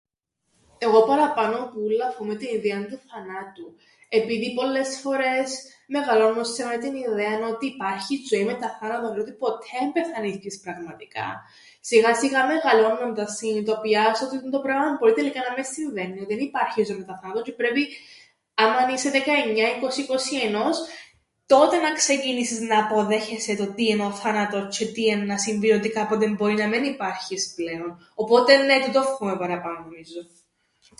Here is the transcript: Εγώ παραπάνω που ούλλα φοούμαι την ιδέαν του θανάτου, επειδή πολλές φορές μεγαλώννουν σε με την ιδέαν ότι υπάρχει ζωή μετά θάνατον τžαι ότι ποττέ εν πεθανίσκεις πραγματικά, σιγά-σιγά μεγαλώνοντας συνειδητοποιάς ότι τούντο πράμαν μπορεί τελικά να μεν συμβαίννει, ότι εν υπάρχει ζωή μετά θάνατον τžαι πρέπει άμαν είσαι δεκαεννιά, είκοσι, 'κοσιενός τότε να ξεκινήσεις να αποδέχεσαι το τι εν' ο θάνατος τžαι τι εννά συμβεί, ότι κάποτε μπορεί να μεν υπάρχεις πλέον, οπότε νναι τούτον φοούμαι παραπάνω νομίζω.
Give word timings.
Εγώ 0.83 1.01
παραπάνω 1.03 1.57
που 1.57 1.81
ούλλα 1.83 2.09
φοούμαι 2.11 2.35
την 2.35 2.55
ιδέαν 2.55 2.87
του 2.87 2.99
θανάτου, 3.09 3.75
επειδή 4.09 4.53
πολλές 4.53 4.99
φορές 5.01 5.53
μεγαλώννουν 5.87 6.45
σε 6.45 6.65
με 6.65 6.77
την 6.77 6.95
ιδέαν 6.95 7.43
ότι 7.43 7.65
υπάρχει 7.65 8.13
ζωή 8.29 8.43
μετά 8.45 8.77
θάνατον 8.79 9.13
τžαι 9.15 9.19
ότι 9.21 9.31
ποττέ 9.31 9.77
εν 9.81 9.91
πεθανίσκεις 9.91 10.59
πραγματικά, 10.59 11.41
σιγά-σιγά 11.79 12.45
μεγαλώνοντας 12.45 13.37
συνειδητοποιάς 13.37 14.21
ότι 14.21 14.41
τούντο 14.41 14.61
πράμαν 14.61 14.97
μπορεί 14.99 15.13
τελικά 15.13 15.39
να 15.47 15.53
μεν 15.55 15.63
συμβαίννει, 15.65 16.19
ότι 16.21 16.33
εν 16.33 16.39
υπάρχει 16.39 16.83
ζωή 16.83 16.97
μετά 16.97 17.19
θάνατον 17.21 17.43
τžαι 17.43 17.55
πρέπει 17.55 17.87
άμαν 18.53 18.89
είσαι 18.93 19.09
δεκαεννιά, 19.09 19.67
είκοσι, 19.75 20.05
'κοσιενός 20.05 20.77
τότε 21.45 21.77
να 21.77 21.91
ξεκινήσεις 21.93 22.61
να 22.61 22.77
αποδέχεσαι 22.79 23.55
το 23.55 23.73
τι 23.73 23.89
εν' 23.89 24.01
ο 24.01 24.11
θάνατος 24.11 24.63
τžαι 24.81 24.91
τι 24.93 25.07
εννά 25.07 25.37
συμβεί, 25.37 25.71
ότι 25.71 25.89
κάποτε 25.89 26.27
μπορεί 26.29 26.53
να 26.53 26.67
μεν 26.67 26.83
υπάρχεις 26.83 27.53
πλέον, 27.55 28.11
οπότε 28.15 28.55
νναι 28.57 28.81
τούτον 28.85 29.03
φοούμαι 29.03 29.37
παραπάνω 29.37 29.79
νομίζω. 29.79 30.21